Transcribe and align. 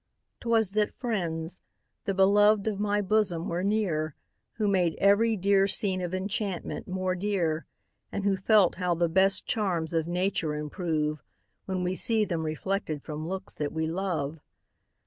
'Twas 0.39 0.71
that 0.71 0.95
friends, 0.97 1.61
the 2.05 2.13
beloved 2.15 2.65
of 2.65 2.79
my 2.79 3.03
bosom, 3.03 3.47
were 3.47 3.63
near, 3.63 4.15
Who 4.53 4.67
made 4.67 4.95
every 4.99 5.37
dear 5.37 5.67
scene 5.67 6.01
of 6.01 6.11
enchantment 6.15 6.87
more 6.87 7.13
dear, 7.13 7.67
And 8.11 8.23
who 8.25 8.35
felt 8.35 8.77
how 8.77 8.95
the 8.95 9.07
best 9.07 9.45
charms 9.45 9.93
of 9.93 10.07
nature 10.07 10.55
improve, 10.55 11.21
When 11.65 11.83
we 11.83 11.93
see 11.93 12.25
them 12.25 12.47
reflected 12.47 13.03
from 13.03 13.27
looks 13.27 13.53
that 13.53 13.71
we 13.71 13.85
love. 13.85 14.39